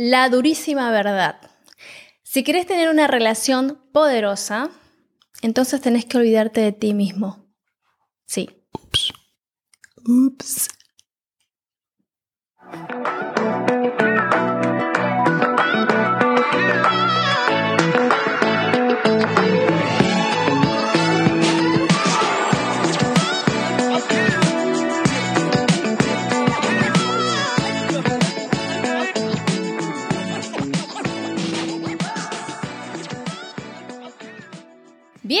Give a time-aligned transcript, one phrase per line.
[0.00, 1.40] La durísima verdad.
[2.22, 4.70] Si quieres tener una relación poderosa,
[5.42, 7.52] entonces tenés que olvidarte de ti mismo.
[8.24, 8.48] Sí.
[8.74, 9.12] Ups.
[10.06, 10.68] Ups.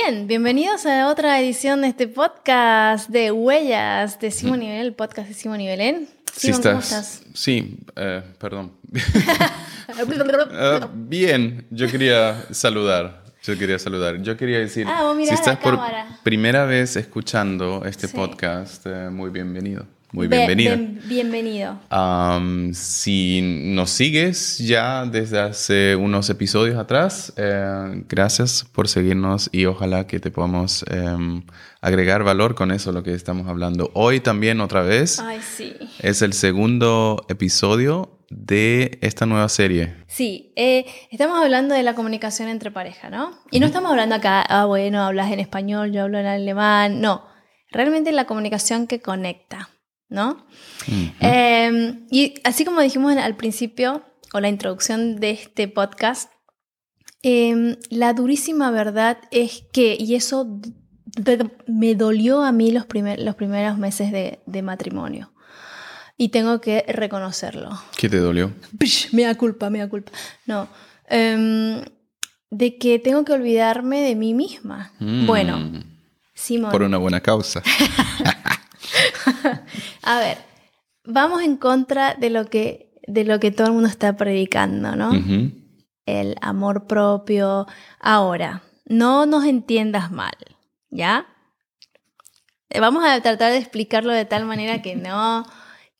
[0.00, 5.26] Bien, bienvenidos a otra edición de este podcast de Huellas de Simón Nivel, el podcast
[5.26, 6.08] de Simón y Belén.
[6.32, 7.22] Sí, Simón, ¿cómo estás- estás?
[7.34, 8.72] Sí, eh, perdón.
[10.52, 13.24] Ah, bien, yo quería saludar.
[13.42, 14.22] Yo quería saludar.
[14.22, 16.06] Yo quería decir, Ah, si estás por cámara.
[16.22, 18.14] primera vez escuchando este Sí.
[18.16, 19.84] podcast, eh, muy bienvenido.
[20.10, 20.76] Muy bienvenido.
[21.04, 21.80] bienvenido.
[22.72, 30.06] Si nos sigues ya desde hace unos episodios atrás, eh, gracias por seguirnos y ojalá
[30.06, 31.42] que te podamos em,
[31.82, 33.90] agregar valor con eso, lo que estamos hablando.
[33.92, 35.74] Hoy también otra vez Ay, sí.
[36.00, 39.94] es el segundo episodio de esta nueva serie.
[40.06, 43.38] Sí, eh, estamos hablando de la comunicación entre pareja, ¿no?
[43.50, 47.00] Y no estamos hablando acá, ah, bueno, hablas en español, yo hablo en alemán.
[47.02, 47.24] No,
[47.70, 49.68] realmente la comunicación que conecta,
[50.08, 50.46] ¿no?
[50.86, 51.10] Ujú.
[51.20, 56.30] Eh, y así como dijimos al principio, o la introducción de este podcast,
[57.22, 60.60] eh, la durísima verdad es que, y eso
[61.66, 65.32] me dolió a mí los, primer- los primeros meses de, de matrimonio.
[66.16, 67.70] Y tengo que reconocerlo.
[67.96, 68.52] ¿Qué te dolió?
[68.78, 70.10] Pish, me da culpa, me da culpa.
[70.46, 70.68] No.
[71.08, 71.80] em,
[72.50, 74.92] de que tengo que olvidarme de mí misma.
[74.98, 75.26] Mm.
[75.26, 75.82] Bueno,
[76.34, 76.70] Simón.
[76.70, 77.62] Por una buena causa.
[80.02, 80.38] A ver,
[81.04, 85.10] vamos en contra de lo que, de lo que todo el mundo está predicando, ¿no?
[86.06, 87.66] El amor propio.
[88.00, 90.36] Ahora, no nos entiendas mal,
[90.90, 91.26] ¿ya?
[92.70, 95.44] Eh, Vamos a tratar de explicarlo de tal manera que no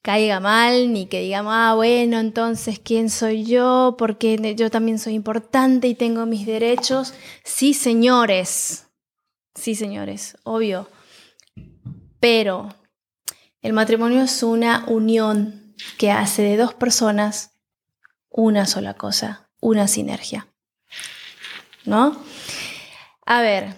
[0.02, 3.96] caiga mal, ni que digamos, ah, bueno, entonces, ¿quién soy yo?
[3.98, 7.12] Porque yo también soy importante y tengo mis derechos.
[7.44, 8.86] Sí, señores.
[9.54, 10.88] Sí, señores, obvio.
[12.20, 12.68] Pero
[13.68, 17.50] el matrimonio es una unión que hace de dos personas
[18.30, 20.48] una sola cosa, una sinergia.
[21.84, 22.16] ¿No?
[23.26, 23.74] A ver,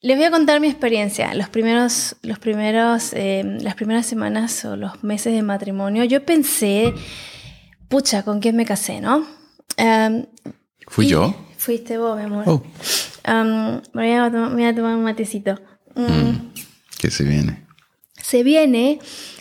[0.00, 1.32] les voy a contar mi experiencia.
[1.34, 6.92] Los primeros, los primeros, eh, las primeras semanas o los meses de matrimonio, yo pensé,
[7.88, 9.24] pucha, ¿con quién me casé, no?
[9.76, 10.26] Em,
[10.88, 11.32] ¿Fui y- yo?
[11.58, 12.42] Fuiste vos, mi amor.
[12.48, 12.62] Oh,
[13.22, 15.60] Em, me voy a tomar- me voy a tomar un matecito.
[15.94, 16.54] Mm.
[16.98, 17.67] que se viene.
[18.22, 18.98] Se viene,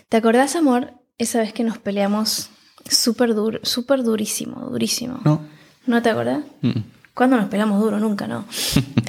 [0.10, 0.94] ¿te acordás, amor?
[1.18, 2.50] Esa vez que nos peleamos
[2.90, 5.20] súper duro, súper durísimo, durísimo.
[5.26, 5.42] No.
[5.86, 6.44] ¿No te acordás?
[6.62, 6.80] Mm.
[7.14, 8.00] ¿Cuándo nos peleamos duro?
[8.00, 8.46] Nunca, ¿no?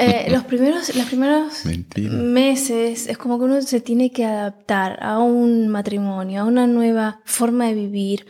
[0.01, 2.13] Eh, los primeros, los primeros Mentira.
[2.13, 7.21] meses es como que uno se tiene que adaptar a un matrimonio, a una nueva
[7.25, 8.25] forma de vivir,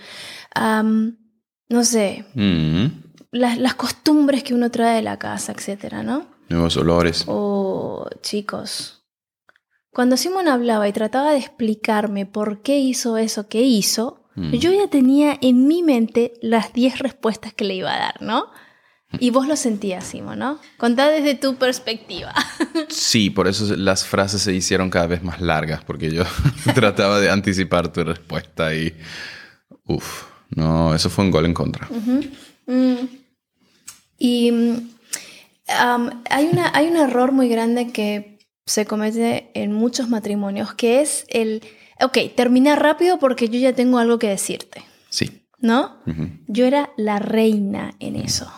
[0.55, 1.19] am,
[1.69, 2.87] no sé, Mm.
[3.32, 6.26] las, las costumbres que uno trae de la casa, etcétera, ¿no?
[6.49, 7.25] Nuevos olores.
[7.26, 8.97] Oh, chicos.
[9.98, 14.53] Cuando Simón hablaba y trataba de explicarme por qué hizo eso que hizo, Mm.
[14.53, 18.47] yo ya tenía en mi mente las 10 respuestas que le iba a dar, ¿no?
[19.19, 20.60] Y vos lo sentías, Simón, ¿no?
[20.76, 22.32] Contá desde tu perspectiva.
[22.91, 26.22] Sí, por eso las frases se hicieron cada vez más largas, porque yo
[26.76, 28.94] trataba de anticipar tu respuesta y...
[29.84, 31.88] Uf, no, eso fue un gol en contra.
[32.66, 32.98] Mm.
[34.16, 34.91] Y mm,
[35.76, 38.38] am, hay, una, hay un error muy grande que
[38.68, 41.62] se comete en muchos matrimonios, que es el,
[42.00, 45.42] ok, terminar rápido porque yo ya tengo algo que decirte, Sí.
[45.58, 45.96] ¿no?
[46.46, 48.50] Yo era la reina en eso.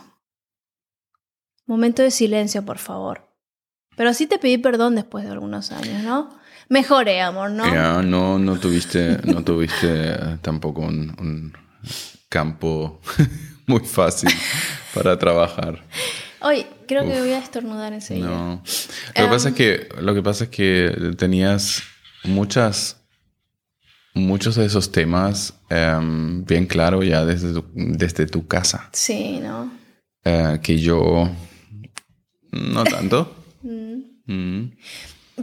[1.66, 3.28] Momento de silencio, por favor.
[3.96, 6.28] Pero sí te pedí perdón después de algunos años, ¿no?
[6.68, 7.64] Mejoré, amor, ¿no?
[7.66, 11.52] Ya, no, no tuviste, no tuviste eh, tampoco un, un
[12.28, 13.00] campo
[13.66, 14.30] muy fácil
[14.94, 15.84] para trabajar.
[16.42, 17.18] Hoy creo que Uf.
[17.20, 18.28] voy a estornudar enseguida.
[18.28, 18.62] No.
[19.16, 21.82] Lo que pasa es que, lo que pasa es que tenías
[22.24, 23.02] muchas,
[24.14, 28.88] muchos de esos temas em, bien claro ya desde tu, desde tu casa.
[28.92, 29.70] Sí, ¿no?
[30.24, 31.30] Eh, que yo
[32.52, 33.36] no tanto.
[33.62, 34.22] Mm.
[34.24, 34.70] Mm.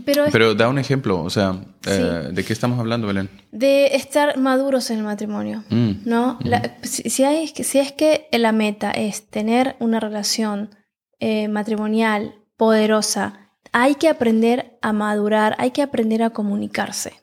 [0.04, 3.30] Pero es Pero da un ejemplo, o sea, eh, ¿de qué estamos hablando, Belén?
[3.52, 5.92] de estar maduros en el matrimonio, Mm.
[6.06, 6.40] ¿no?
[6.44, 10.72] La- si, si hay, si es que la meta es tener una relación
[11.20, 17.14] eh, matrimonial poderosa hay que aprender a madurar, hay que aprender a comunicarse,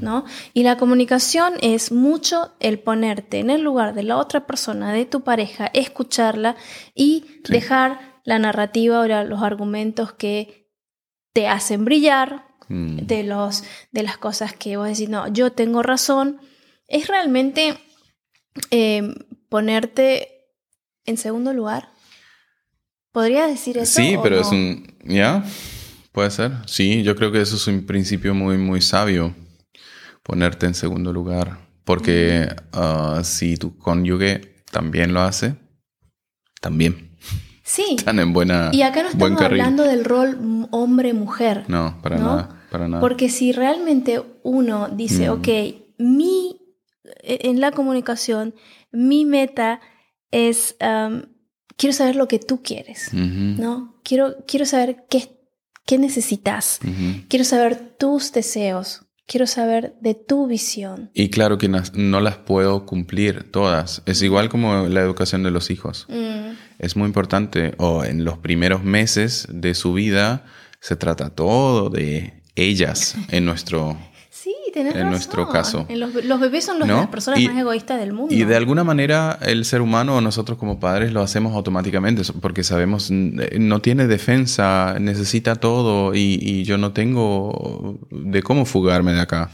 [0.00, 0.24] ¿no?
[0.54, 5.04] Y la comunicación es mucho el ponerte en el lugar de la otra persona, de
[5.04, 6.56] tu pareja, escucharla
[6.94, 10.70] y dejar la narrativa o los argumentos que
[11.32, 12.98] te hacen brillar, mm.
[12.98, 16.40] de, los, de las cosas que vos decís, no, yo tengo razón,
[16.86, 17.78] es realmente
[18.70, 19.14] em,
[19.48, 20.46] ponerte
[21.04, 21.90] en segundo lugar.
[23.12, 24.00] ¿Podría decir eso?
[24.00, 24.96] Sí, pero es un...
[25.04, 25.44] ¿Ya?
[26.12, 26.52] Puede ser.
[26.66, 29.34] Sí, yo creo que eso es un principio muy, muy sabio,
[30.22, 31.58] ponerte en segundo lugar.
[31.84, 35.56] Porque ah, si tu cónyuge también lo hace,
[36.60, 37.16] también.
[37.64, 37.84] Sí.
[37.96, 38.70] Están en buena.
[38.72, 41.64] Y acá no estamos hablando del rol hombre-mujer.
[41.68, 42.62] No, para nada.
[42.70, 43.00] Para nada.
[43.00, 45.32] Porque si realmente uno dice, mm.
[45.32, 45.48] ok,
[45.98, 46.58] mi.
[47.22, 48.54] E, en la comunicación,
[48.92, 49.80] mi meta
[50.30, 50.76] es.
[51.76, 54.00] quiero saber lo que tú quieres, ¿no?
[54.04, 55.41] Quiero, quiero saber qué
[55.86, 56.78] ¿Qué necesitas?
[57.28, 59.02] Quiero saber tus deseos.
[59.26, 61.10] Quiero saber de tu visión.
[61.14, 64.02] Y claro que no, las puedo cumplir todas.
[64.04, 66.06] Es igual como la educación de los hijos.
[66.08, 66.54] Mm.
[66.78, 67.74] Es muy importante.
[67.78, 70.44] O en los primeros meses de su vida
[70.80, 73.96] se trata todo de ellas en nuestro
[74.74, 75.86] en nuestro caso.
[75.88, 78.34] los, bebés son las personas más egoístas del mundo.
[78.34, 82.64] Y de alguna manera el ser humano o nosotros como padres lo hacemos automáticamente porque
[82.64, 89.20] sabemos eh, no tiene defensa, necesita todo y, yo no tengo de cómo fugarme de
[89.20, 89.50] acá.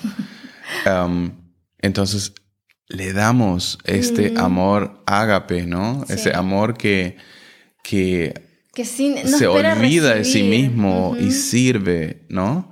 [1.79, 2.35] entonces
[2.89, 6.05] le damos este amor ágape, ¿no?
[6.09, 7.17] Ese amor que,
[7.83, 8.35] que,
[8.75, 12.71] se olvida de sí mismo y sirve, ¿no?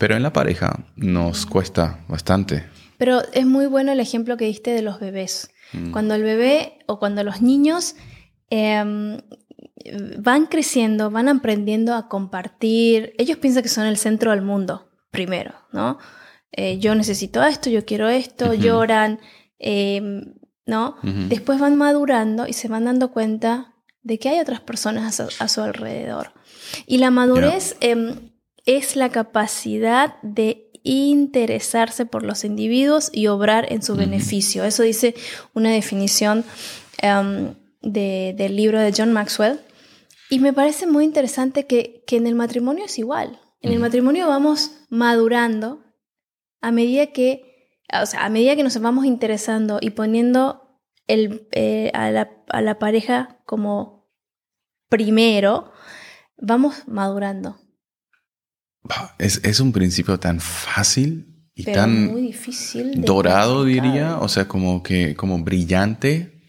[0.00, 2.64] Pero en la pareja nos cuesta bastante.
[2.96, 5.50] Pero es muy bueno el ejemplo que diste de los bebés.
[5.74, 5.90] Mm.
[5.92, 7.96] Cuando el bebé o cuando los niños
[8.48, 9.18] em,
[10.18, 15.52] van creciendo, van aprendiendo a compartir, ellos piensan que son el centro del mundo, primero,
[15.70, 15.98] ¿no?
[16.50, 19.20] Eh, yo necesito esto, yo quiero esto, lloran,
[19.58, 20.32] em,
[20.64, 20.96] ¿no?
[21.28, 25.60] Después van madurando y se van dando cuenta de que hay otras personas a su,
[25.60, 26.32] alrededor.
[26.86, 28.29] Y la madurez em,
[28.66, 34.64] es la capacidad de interesarse por los individuos y obrar en su beneficio.
[34.64, 35.14] Eso dice
[35.54, 36.44] una definición
[37.02, 39.60] em, del libro de John Maxwell.
[40.30, 43.40] Y me parece muy interesante que, en el matrimonio es igual.
[43.60, 45.84] En el matrimonio vamos madurando
[46.60, 52.30] a medida que, a medida que nos vamos interesando y poniendo el, eh, a, la,
[52.48, 54.08] a la pareja como
[54.88, 55.72] primero,
[56.38, 57.58] vamos madurando.
[59.18, 65.38] Es, un principio tan fácil y tan difícil dorado, diría, o sea, como que como
[65.42, 66.40] brillante.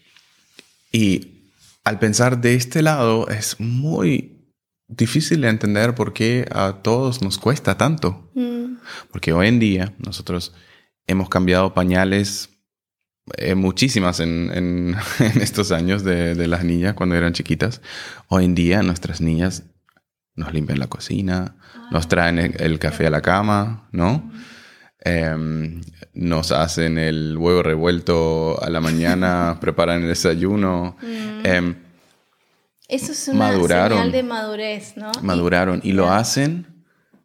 [0.90, 1.50] Y
[1.84, 4.54] al pensar de este lado, es muy
[4.88, 8.30] difícil de entender por qué a todos nos cuesta tanto.
[8.34, 8.76] Mm.
[9.10, 10.54] Porque hoy en día nosotros
[11.06, 12.50] hemos cambiado pañales
[13.36, 14.96] eh, muchísimas en,
[15.40, 17.80] estos años de, de, las niñas cuando eran chiquitas.
[18.28, 19.64] Hoy en día nuestras niñas
[20.34, 21.56] nos limpian la cocina,
[21.90, 24.30] nos traen el, café a la cama, ¿no?
[25.04, 25.80] Em,
[26.14, 30.96] nos hacen el huevo revuelto a la mañana, preparan el desayuno.
[31.02, 31.46] Mm.
[31.46, 31.76] Em,
[32.88, 35.12] Eso es una señal de madurez, ¿no?
[35.22, 36.66] Maduraron y, lo hacen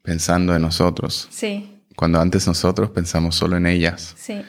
[0.01, 1.27] pensando en nosotros.
[1.29, 1.81] Sí.
[1.95, 4.15] Cuando antes nosotros pensamos solo en ellas.
[4.17, 4.41] Sí.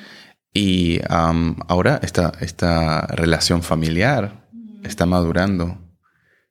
[0.52, 4.86] Y ahora esta, esta relación familiar mm.
[4.86, 5.78] está madurando.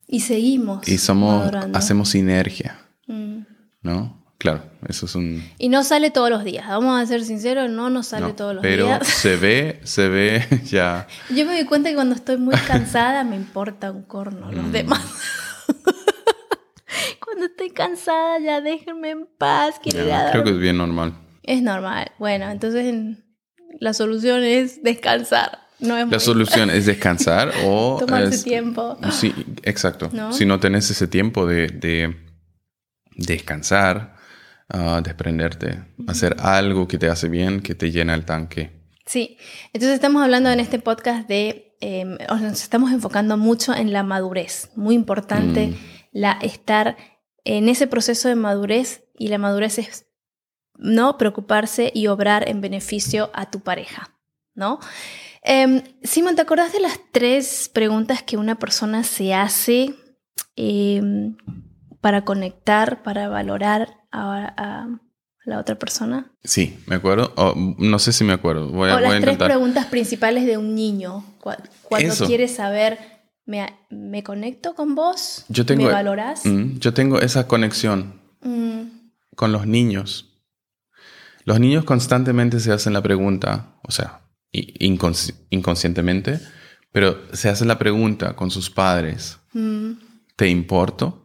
[0.08, 0.88] Y seguimos.
[0.88, 2.80] Y somos, hacemos sinergia.
[3.08, 3.42] Mm.
[3.82, 4.18] ¿No?
[4.38, 5.44] Claro, eso es un...
[5.58, 8.64] Y no sale todos los días, vamos a ser sinceros, no nos sale todos los
[8.64, 8.78] días.
[8.78, 11.08] Pero se ve, se ve ya.
[11.30, 14.72] Yo me doy cuenta que cuando estoy muy cansada me importa un corno los mm.
[14.72, 15.02] demás.
[17.26, 20.30] cuando estoy cansada ya déjenme en paz, querida.
[20.32, 21.18] creo que es bien normal.
[21.42, 22.12] Es normal.
[22.20, 22.94] Bueno, entonces
[23.80, 25.67] la solución es descansar.
[25.80, 27.98] No es la solución es descansar o...
[28.06, 28.98] Tomarse tiempo.
[29.12, 30.10] Sí, exacto.
[30.32, 32.16] Si no tenés ese tiempo de
[33.16, 34.18] descansar,
[34.74, 38.72] uh, desprenderte, hacer algo que te hace bien, que te llena el tanque.
[39.06, 39.38] Sí,
[39.74, 44.70] entonces estamos hablando en este podcast de, em, nos estamos enfocando mucho en la madurez,
[44.76, 45.76] muy importante mm.
[46.12, 46.98] la estar
[47.46, 50.06] en ese proceso de madurez y la madurez es
[50.78, 54.14] no preocuparse y obrar en beneficio a tu pareja,
[54.54, 54.80] ¿no?
[55.48, 59.96] Eh, Simón, ¿te acordás de las tres preguntas que una persona se hace
[60.56, 61.38] em,
[62.02, 64.88] para conectar, para valorar a,
[65.46, 66.34] la otra persona?
[66.44, 67.34] Sí, me acuerdo.
[67.78, 68.70] no sé si me acuerdo.
[68.70, 71.24] Voy o las tres preguntas principales de un niño.
[71.40, 73.00] Cuando quiere saber,
[73.46, 75.46] ¿me, ¿me, conecto con vos?
[75.48, 76.46] Yo tengo, ¿Me valorás?
[76.46, 80.42] Mm, yo tengo esa conexión Mm, con los niños.
[81.46, 84.22] Los niños constantemente se hacen la pregunta, o sea,
[84.80, 86.40] inconscientemente,
[86.92, 89.92] pero se hacen la pregunta con sus padres, mm,
[90.36, 91.24] ¿te importo?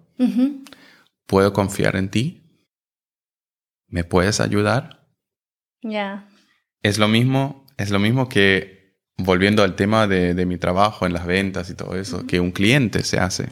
[1.27, 2.43] ¿Puedo confiar en ti?
[3.89, 5.09] ¿Me puedes ayudar?
[5.83, 6.29] Ya.
[6.83, 11.13] Es lo mismo, es lo mismo que, volviendo al tema de, de mi trabajo en
[11.13, 13.49] las ventas y todo eso, que un cliente se hace.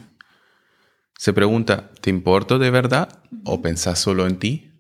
[1.19, 3.23] Se pregunta, ¿te importo de verdad?
[3.45, 4.73] ¿O pensás solo en ti?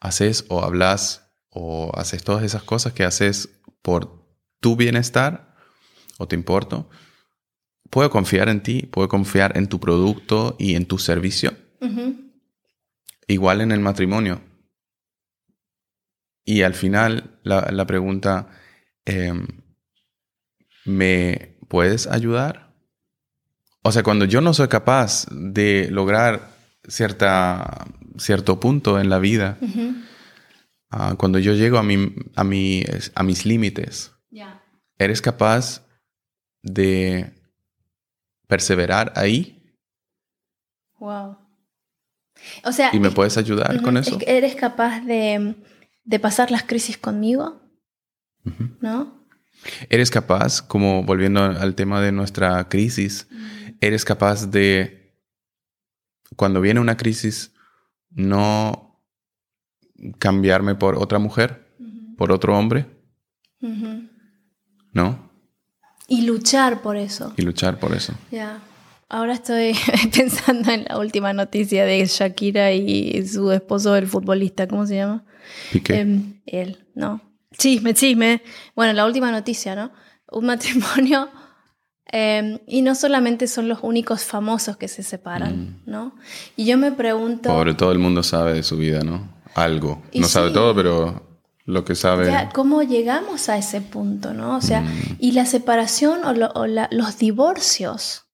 [0.00, 4.26] ¿Haces o hablas o haces todas esas cosas que haces por
[4.60, 5.54] tu bienestar?
[6.16, 6.88] ¿O te importo?
[7.90, 8.88] ¿Puedo confiar en ti?
[8.90, 11.54] ¿Puedo confiar en tu producto y en tu servicio?
[13.28, 14.40] Igual en el matrimonio.
[16.46, 18.48] Y al final la, la pregunta,
[19.04, 19.46] em,
[20.86, 22.74] ¿me puedes ayudar?
[23.82, 26.54] O sea, cuando yo no soy capaz de lograr
[26.88, 27.86] cierta,
[28.16, 29.58] cierto punto en la vida.
[30.96, 32.84] Ah, cuando yo llego a, mi, a, mi-
[33.14, 34.10] a mis límites.
[34.96, 35.82] ¿eres capaz
[36.62, 37.32] de
[38.46, 39.60] perseverar ahí?
[40.98, 41.36] Wow.
[42.64, 44.18] O sea, ¿Y me es- puedes ayudar con es eso?
[44.26, 45.56] ¿eres capaz de,
[46.04, 47.60] de pasar las crisis conmigo?
[48.80, 49.26] ¿No?
[49.88, 53.26] ¿Eres capaz, como volviendo al tema de nuestra crisis,
[53.80, 55.18] eres capaz de,
[56.36, 57.52] cuando viene una crisis,
[58.10, 58.93] no
[60.18, 62.86] cambiarme por otra mujer, Ujú, por otro hombre?
[63.60, 64.08] ujú.
[64.92, 65.30] ¿No?
[66.08, 67.32] Y luchar por eso.
[67.36, 68.14] Y luchar por eso.
[68.30, 68.60] Ya.
[69.08, 69.74] Ahora estoy
[70.16, 75.24] pensando en la última noticia de Shakira y su esposo, el futbolista, ¿cómo se llama?
[75.72, 76.00] Piqué.
[76.00, 77.20] Em, él, ¿no?
[77.56, 78.42] Chisme, chisme.
[78.74, 79.92] Bueno, la última noticia, ¿no?
[80.30, 81.28] Un matrimonio.
[82.06, 86.14] em, y no solamente son los únicos famosos que se separan, ¿no?
[86.56, 87.48] Y yo me pregunto.
[87.48, 89.33] Pobre, todo el mundo sabe de su vida, ¿no?
[89.54, 90.02] Algo.
[90.12, 92.26] Y no sabe todo, pero lo que sabe...
[92.26, 94.56] Ya, ¿Cómo llegamos a ese punto, no?
[94.56, 95.16] O sea, Mm.
[95.18, 98.26] y la separación o, lo- o la- los divorcios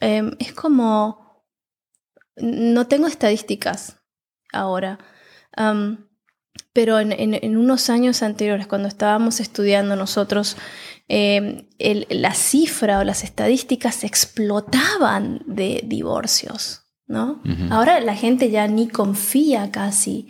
[0.00, 1.44] em, es como.
[2.36, 3.96] No tengo estadísticas
[4.52, 4.98] ahora,
[6.72, 10.56] pero en, en- en unos años anteriores, cuando estábamos estudiando nosotros,
[11.08, 17.40] em, el- la cifra o las estadísticas explotaban de divorcios, ¿no?
[17.70, 20.28] Ahora la gente ya ni confía casi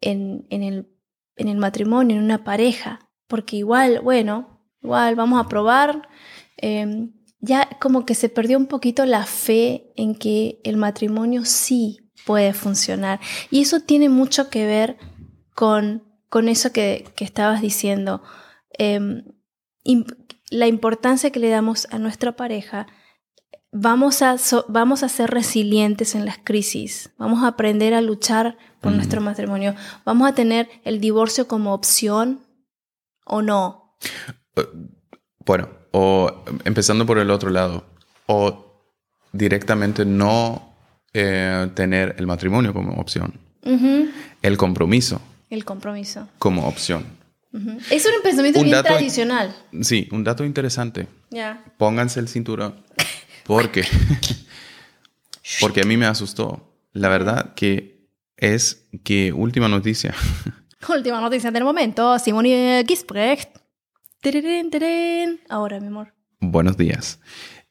[0.00, 0.88] en, en el,
[1.36, 6.08] en el matrimonio, en una pareja, porque igual, bueno, igual vamos a probar.
[6.56, 7.08] eh,
[7.40, 12.52] ya como que se perdió un poquito la fe en que el matrimonio sí puede
[12.52, 13.20] funcionar.
[13.50, 14.96] Y eso tiene mucho que ver
[15.54, 18.22] con, con eso que, que estabas diciendo.
[19.84, 20.16] im-
[20.50, 22.86] la importancia que le damos a nuestra pareja
[23.72, 28.56] vamos a, so- vamos a ser resilientes en las crisis, vamos a aprender a luchar
[28.80, 28.96] por Mm.
[28.96, 32.40] nuestro matrimonio, vamos a tener el divorcio como opción
[33.24, 33.96] o no.
[35.44, 37.84] Bueno, o empezando por el otro lado,
[38.26, 38.82] o
[39.32, 40.64] directamente no
[41.14, 43.32] eh, tener el matrimonio como opción,
[44.42, 45.20] el compromiso
[45.50, 46.28] El compromiso.
[46.38, 47.04] como opción.
[47.90, 49.56] Es un pensamiento Un bien tradicional.
[49.80, 51.08] Sí, un dato interesante.
[51.78, 52.74] Pónganse el cinturón.
[53.48, 53.82] Porque,
[55.60, 56.70] porque a mí me asustó.
[56.92, 60.14] La verdad que es que última noticia.
[60.88, 62.18] Última noticia del momento.
[62.20, 62.84] Simone
[64.20, 65.40] terén.
[65.48, 66.14] Ahora, mi amor.
[66.40, 67.18] Buenos días.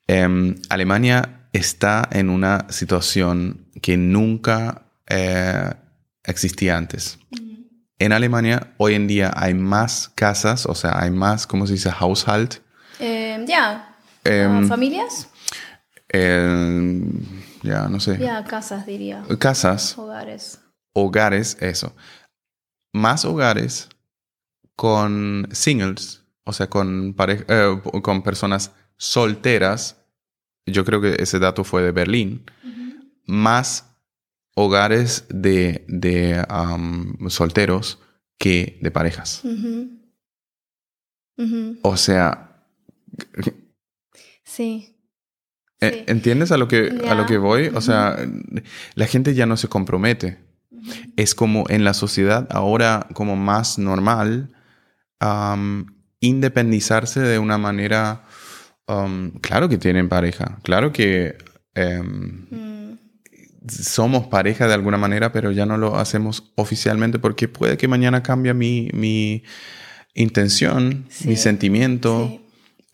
[0.07, 5.73] Em, Alemania está en una situación que nunca eh,
[6.23, 7.19] existía antes.
[7.99, 11.91] En Alemania hoy en día hay más casas, o sea, hay más, ¿cómo se dice?
[11.97, 12.55] Haushalt.
[12.99, 13.95] Eh, ya.
[14.23, 15.29] Em, Ah, ¿Familias?
[16.09, 17.01] Eh,
[17.63, 18.17] ya, no sé.
[18.19, 19.23] Ya, casas, diría.
[19.39, 20.59] Casas, Hogares.
[20.93, 21.95] hogares, eso.
[22.93, 23.89] Más hogares
[24.75, 29.97] con singles, o sea, con, eh, con personas solteras.
[30.65, 32.43] Yo creo que ese dato fue de Berlín.
[33.25, 33.95] Más
[34.55, 37.99] hogares de, de um, solteros
[38.37, 39.41] que de parejas.
[41.83, 42.43] O sea,
[44.43, 44.96] Sí.
[45.81, 46.03] ¿E- Sí.
[46.07, 47.67] ¿entiendes a lo que, a lo que voy?
[47.73, 48.17] O sea,
[48.95, 50.39] la gente ya no se compromete.
[51.17, 54.53] Es como en la sociedad ahora como más normal
[55.19, 58.23] am, independizarse de una manera,
[58.87, 61.37] am, claro que tienen pareja, claro que
[61.75, 62.97] em, Mm.
[63.69, 68.23] somos pareja de alguna manera, pero ya no lo hacemos oficialmente porque puede que mañana
[68.23, 69.43] cambie mi, mi
[70.15, 72.27] intención, Sí, mi sentimiento.
[72.29, 72.41] Sí.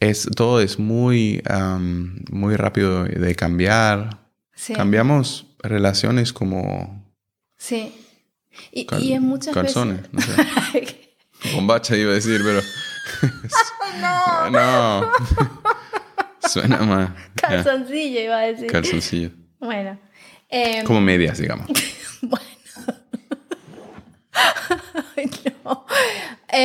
[0.09, 4.19] Es, todo es muy, am, muy rápido de cambiar.
[4.53, 4.73] Sí.
[4.73, 7.03] Cambiamos relaciones como
[7.57, 7.93] Sí.
[8.71, 10.31] Y, Cal- y en muchas calzones, no sé.
[10.73, 10.99] veces...
[11.55, 12.61] Bombacha iba a decir, pero.
[14.01, 14.49] no.
[15.01, 15.11] no.
[16.47, 17.09] Suena más.
[17.35, 18.67] Calzoncillo iba a decir.
[18.67, 19.31] Calzoncillo.
[19.59, 19.99] Bueno.
[20.49, 21.67] em, Como medias, digamos.
[22.21, 22.45] Bueno.
[25.15, 25.29] Ay,
[25.63, 25.85] no.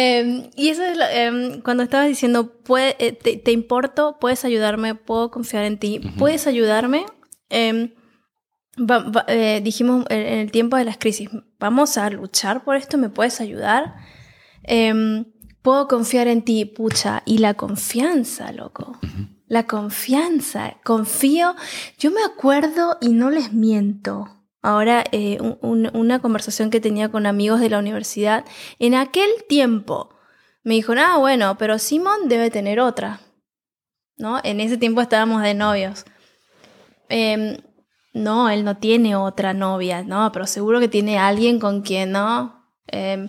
[0.00, 4.44] Em, y eso es lo- em, cuando estabas diciendo, puede- eh, te, te importo, puedes
[4.44, 7.04] ayudarme, puedo confiar en ti, puedes ayudarme.
[7.50, 7.92] Em,
[8.78, 11.28] va- va- eh, dijimos en, el tiempo de las crisis,
[11.58, 13.94] vamos a luchar por esto, ¿me puedes ayudar?
[15.62, 18.98] Puedo confiar en ti, pucha, y la confianza, loco.
[19.48, 21.54] La confianza, confío.
[21.98, 24.37] Yo me acuerdo y no les miento.
[24.62, 28.44] Ahora, eh, un- un- una conversación que tenía con amigos de la universidad,
[28.78, 30.10] en aquel tiempo
[30.64, 33.20] me dijo, ah, bueno, pero Simón debe tener otra.
[34.16, 34.40] ¿No?
[34.42, 36.04] En ese tiempo estábamos de novios.
[37.08, 37.58] Em,
[38.12, 40.32] no, él no tiene otra novia, ¿no?
[40.32, 42.66] Pero seguro que tiene alguien con quien, ¿no?
[42.88, 43.28] Em,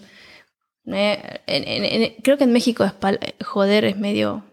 [0.87, 4.43] eh, creo que en México es pal- joder es medio,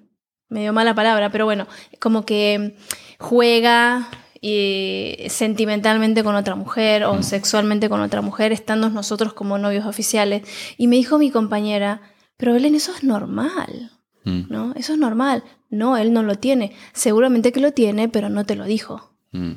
[0.48, 1.66] medio mala palabra, pero bueno,
[2.00, 2.76] como que
[3.18, 4.08] juega
[4.42, 10.42] eh, sentimentalmente con otra mujer o sexualmente con otra mujer, estando nosotros como novios oficiales.
[10.76, 12.00] Y me dijo mi compañera,
[12.36, 13.90] pero Belén, eso es normal,
[14.24, 14.72] Mm, ¿no?
[14.74, 15.44] Eso es normal.
[15.70, 16.72] No, él no lo tiene.
[16.92, 19.12] Seguramente que lo tiene, pero no te lo dijo.
[19.30, 19.52] mm,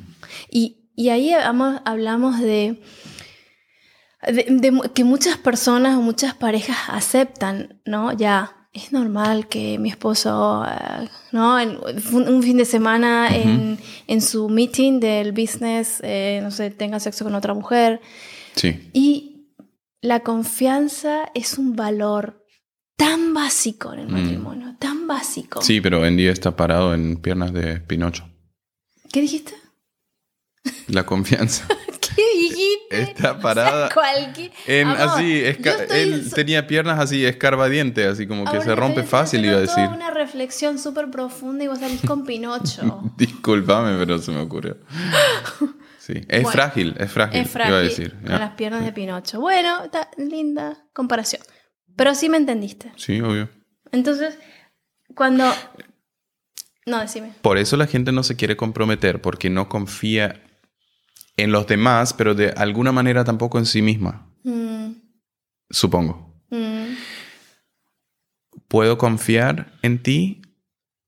[0.48, 2.80] Y, y ahí hablamos, de,
[4.26, 8.12] de- de que muchas personas o muchas parejas aceptan, ¿no?
[8.12, 11.58] Ya, es normal que mi esposo, eh, ¿no?
[11.58, 11.78] En,
[12.12, 17.24] un, fin de semana en, en su meeting del business, eh, no sé, tenga sexo
[17.24, 18.00] con otra mujer.
[18.54, 18.90] Sí.
[18.92, 19.48] Y
[20.00, 22.46] la confianza es un valor
[22.96, 24.12] tan básico en el Mm.
[24.12, 25.62] matrimonio, tan básico.
[25.62, 28.28] Sí, pero en día está parado en piernas de Pinocho.
[29.12, 29.54] ¿Qué dijiste?
[30.86, 31.66] La confianza.
[32.16, 33.02] ¿Qué dijiste?
[33.02, 38.26] Está O sea, parada cualquier- En, Amor, así, estoy él tenía piernas así escarbadientes, así
[38.26, 39.74] como que Ahora se rompe fácil, iba a decir.
[39.84, 43.02] toda una reflexión súper profunda y vos salís con Pinocho.
[43.16, 44.76] Disculpame, pero se me ocurrió.
[45.98, 47.70] Sí, es Bueno, frágil, es frágil, es frágil.
[47.72, 48.14] iba a decir.
[48.20, 49.40] con las piernas de Pinocho.
[49.40, 51.42] Bueno, está linda comparación.
[51.96, 52.92] Pero sí me entendiste.
[52.96, 53.48] Sí, obvio.
[53.92, 54.38] Entonces,
[55.14, 55.44] cuando...
[56.86, 57.32] No, decime.
[57.42, 60.40] Por eso la gente no se quiere comprometer, porque no confía
[61.40, 64.92] en los demás, pero de alguna manera tampoco en sí misma, Mm,
[65.70, 66.34] supongo.
[66.50, 66.94] mm,
[68.68, 70.42] ¿Puedo confiar en ti?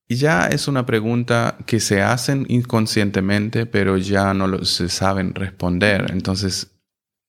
[0.08, 6.10] Ya es una pregunta que se hacen inconscientemente, pero ya no lo, se saben responder.
[6.10, 6.70] Entonces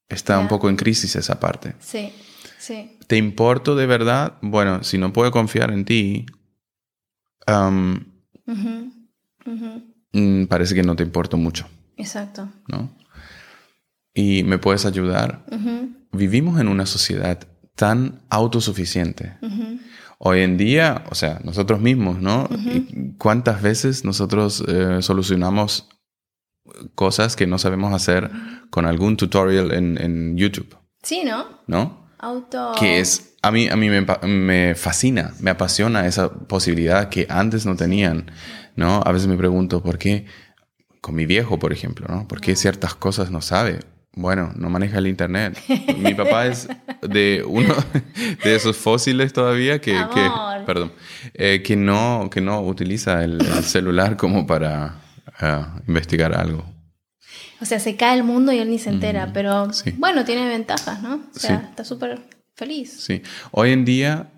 [0.08, 1.74] está un poco en crisis esa parte.
[1.80, 2.12] sí,
[2.58, 2.98] sí.
[3.06, 4.38] ¿Te importo de verdad?
[4.42, 6.26] Bueno, si no puedo confiar en ti,
[10.12, 12.48] mm, parece que no te importo mucho, Exacto.
[12.68, 12.90] ¿no?
[14.12, 15.44] Y me puedes ayudar.
[16.12, 19.36] Vivimos en una sociedad tan autosuficiente.
[20.18, 22.48] Hoy en día, o sea, nosotros mismos, ¿no?
[22.50, 25.88] ¿Y ¿Cuántas veces nosotros eh, solucionamos
[26.94, 28.30] cosas que no sabemos hacer
[28.70, 31.44] con algún tutorial en, en YouTube, Sí, ¿no?
[31.66, 32.08] ¿no?
[32.18, 32.72] Auto...
[32.78, 37.66] Que es, a mí, a mí me, me fascina, me apasiona esa posibilidad que antes
[37.66, 38.30] no tenían,
[38.74, 39.02] ¿no?
[39.04, 40.24] A veces me pregunto, ¿por qué?
[41.04, 42.26] Con mi viejo, por ejemplo, ¿no?
[42.26, 43.80] ¿Por qué ciertas cosas no sabe?
[44.16, 45.58] Bueno, no maneja el internet.
[45.98, 46.66] Mi papá es
[47.02, 47.74] de uno
[48.42, 50.00] de esos fósiles todavía que,
[50.64, 50.92] perdón,
[51.34, 55.02] eh, que no, que no utiliza el, el celular como para
[55.40, 56.64] ah, investigar algo.
[57.60, 59.90] O sea, se cae el mundo y él ni se entera, pero Mm, sí.
[59.98, 61.16] bueno, tiene ventajas, ¿no?
[61.16, 61.66] O sea, Sí.
[61.70, 62.20] está súper
[62.56, 62.92] feliz.
[62.98, 63.20] Sí.
[63.50, 64.30] Hoy en día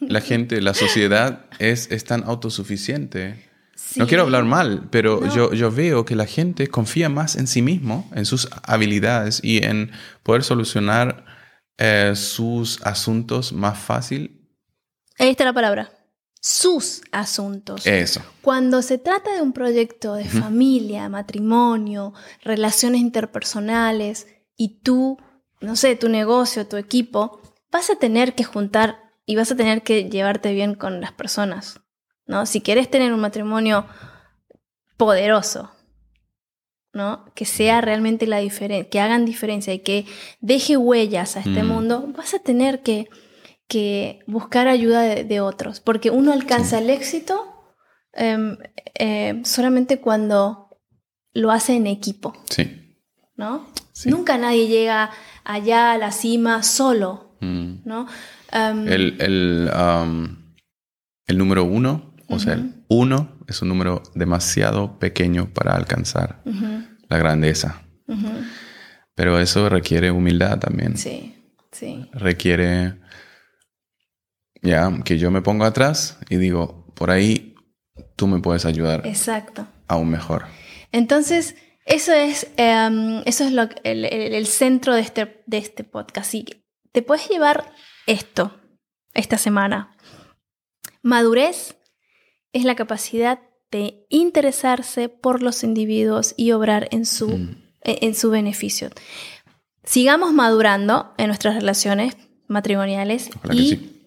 [0.00, 3.52] la gente, la sociedad es, es tan autosuficiente.
[3.96, 5.34] No quiero hablar mal, pero No.
[5.34, 9.64] yo, yo veo que la gente confía más en sí mismo, en sus habilidades y
[9.64, 9.90] en
[10.22, 11.24] poder solucionar
[11.78, 14.48] eh, sus asuntos más fácil.
[15.18, 15.90] Ahí está la palabra.
[16.40, 17.86] Sus asuntos.
[17.86, 18.20] Eso.
[18.42, 24.26] Cuando se trata de un proyecto de familia, matrimonio, relaciones interpersonales
[24.56, 25.18] y tú,
[25.60, 27.40] no sé, tu negocio, tu equipo,
[27.72, 31.80] vas a tener que juntar y vas a tener que llevarte bien con las personas,
[32.26, 32.46] ¿no?
[32.46, 33.86] Si quieres tener un matrimonio
[34.96, 35.70] poderoso,
[36.92, 37.24] ¿no?
[37.34, 40.06] Que sea realmente la diferencia, que hagan diferencia y que
[40.40, 41.66] deje huellas a este Mm.
[41.66, 43.08] mundo, vas a tener que,
[43.66, 47.50] que buscar ayuda de, de otros, porque uno alcanza el éxito
[48.12, 48.56] em,
[48.94, 50.68] eh, solamente cuando
[51.32, 52.96] lo hace en equipo, Sí.
[53.34, 53.66] ¿no?
[53.92, 54.08] Sí.
[54.08, 55.10] Nunca nadie llega
[55.42, 57.78] allá a la cima solo, Mm.
[57.84, 58.06] ¿no?
[58.52, 60.36] Em, El, el, um,
[61.26, 62.58] el número uno, o sea,
[62.88, 66.42] uno es un número demasiado pequeño para alcanzar
[67.08, 67.82] la grandeza.
[69.14, 70.96] Pero eso requiere humildad también.
[70.96, 71.36] Sí,
[71.72, 72.08] sí.
[72.12, 72.98] Requiere
[74.62, 77.54] ya que yo me pongo atrás y digo, por ahí
[78.16, 79.66] tú me puedes ayudar Exacto.
[79.88, 80.46] aún mejor.
[80.90, 81.54] Entonces,
[81.86, 86.34] eso es, em, eso es lo, el, el- el centro de este, de este podcast.
[86.34, 86.46] Y
[86.92, 87.72] te puedes llevar
[88.06, 88.58] esto
[89.12, 89.96] esta semana.
[91.02, 91.76] Madurez
[92.54, 93.40] es la capacidad
[93.70, 97.56] de interesarse por los individuos y obrar en su, Mm.
[97.82, 98.88] en en su beneficio.
[99.82, 102.16] Sigamos madurando en nuestras relaciones
[102.48, 104.00] matrimoniales Ojalá y sí.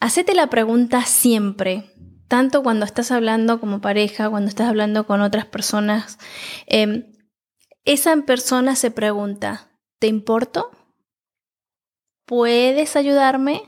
[0.00, 1.92] Hacete la pregunta siempre,
[2.28, 6.18] tanto cuando estás hablando como pareja, cuando estás hablando con otras personas.
[6.66, 7.08] eh,
[7.84, 9.68] esa persona se pregunta,
[9.98, 10.70] ¿te importo?
[12.26, 13.62] ¿Puedes ayudarme?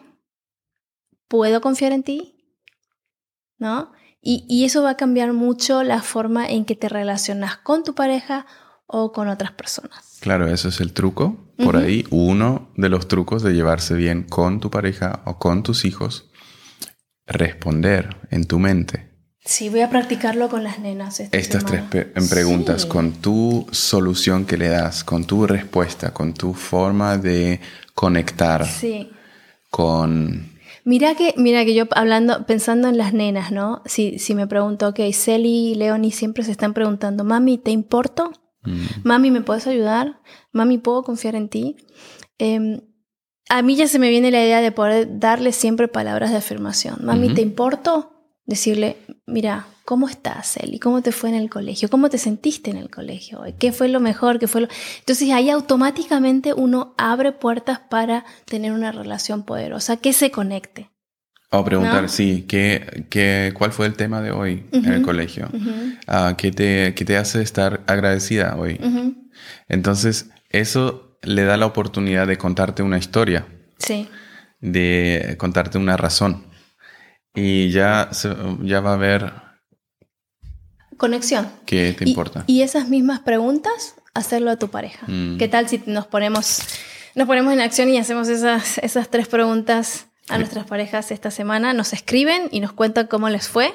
[1.28, 2.34] ¿Puedo confiar en ti?
[3.58, 3.92] ¿No?
[4.26, 7.94] Y, y eso va a cambiar mucho la forma en que te relacionas con tu
[7.94, 8.46] pareja
[8.86, 10.18] o con otras personas.
[10.20, 11.52] Claro, eso es el truco.
[11.62, 15.84] Por ahí, uno de los trucos de llevarse bien con tu pareja o con tus
[15.84, 16.30] hijos,
[17.26, 19.10] responder en tu mente
[19.46, 21.20] Sí, voy a practicarlo con las nenas.
[21.20, 22.12] esta estas tres semana.
[22.16, 22.88] en preguntas Sí.
[22.88, 27.60] con tu solución que le das, con tu respuesta, con tu forma de
[27.94, 29.10] conectar Sí.
[29.70, 30.53] con...
[30.84, 33.82] Mira que, mira que yo hablando, pensando en las nenas, ¿no?
[33.86, 38.32] Si, si me pregunto, ok, Celi y Leonie siempre se están preguntando, mami, ¿te importo?
[38.64, 40.20] Mm, Mami, ¿me puedes ayudar?
[40.52, 41.76] Mami, ¿puedo confiar en ti?
[42.38, 42.80] Em,
[43.48, 46.96] a mí ya se me viene la idea de poder darle siempre palabras de afirmación.
[47.02, 47.34] Mami.
[47.34, 48.13] ¿te importo?
[48.46, 50.78] Decirle, mira, ¿cómo estás, Celi?
[50.78, 51.88] ¿Cómo te fue en el colegio?
[51.88, 53.42] ¿Cómo te sentiste en el colegio?
[53.58, 54.38] ¿Qué fue lo mejor?
[54.38, 54.68] ¿Qué fue lo...
[54.98, 60.90] Entonces ahí automáticamente uno abre puertas para tener una relación poderosa que se conecte.
[61.50, 62.08] O preguntar, ¿No?
[62.08, 65.48] sí, ¿qué, qué, ¿cuál fue el tema de hoy en el colegio?
[66.06, 68.80] Ah, ¿qué, te, ¿Qué te hace estar agradecida hoy?
[69.68, 73.46] Entonces, eso le da la oportunidad de contarte una historia,
[73.78, 74.08] Sí,
[74.60, 76.44] de contarte una razón.
[77.34, 78.10] Y ya,
[78.62, 79.32] ya va a ver
[80.96, 81.48] conexión.
[81.66, 82.44] qué te Y- importa.
[82.46, 85.06] Y, esas mismas preguntas, hacerlo a tu pareja.
[85.08, 85.38] Mm.
[85.38, 86.60] ¿Qué tal si nos ponemos,
[87.14, 90.38] nos ponemos en acción y hacemos esas, esas tres preguntas a Sí.
[90.40, 91.74] nuestras parejas esta semana?
[91.74, 93.74] Nos escriben y nos cuentan cómo les fue.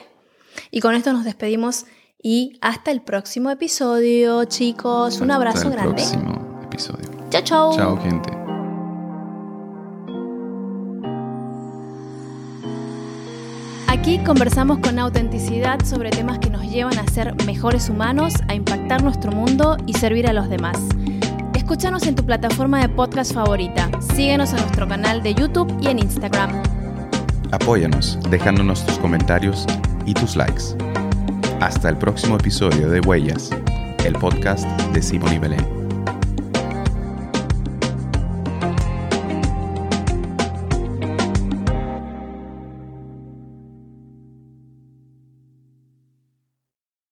[0.72, 1.86] Y con esto nos despedimos
[2.22, 5.20] y hasta el próximo episodio, chicos.
[5.22, 5.94] Un Hasta abrazo el grande.
[5.96, 7.10] próximo episodio.
[7.30, 7.76] Chao, chao.
[7.76, 8.39] Chao, gente.
[14.00, 19.04] Aquí conversamos con autenticidad sobre temas que nos llevan a ser mejores humanos, a impactar
[19.04, 20.80] nuestro mundo y servir a los demás.
[21.54, 23.92] Escúchanos en tu plataforma de podcast favorita.
[24.16, 26.64] Síguenos en nuestro canal de YouTube y en Instagram.
[27.52, 29.66] Apóyanos dejándonos tus comentarios
[30.06, 30.64] y tus likes.
[31.60, 33.50] Hasta el próximo episodio de Huellas,
[34.06, 35.79] el podcast de Simón Belén.